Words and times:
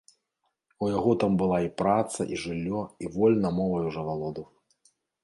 У 0.85 0.87
яго 0.97 1.11
там 1.23 1.31
і 1.65 1.69
праца 1.81 2.15
была, 2.23 2.27
і 2.37 2.39
жыллё, 2.45 2.81
і 3.05 3.13
вольна 3.19 3.53
мовай 3.59 3.87
ужо 3.91 3.99
валодаў. 4.09 4.47